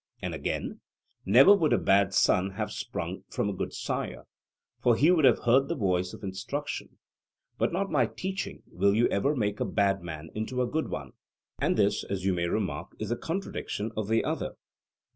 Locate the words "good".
3.53-3.71, 10.67-10.89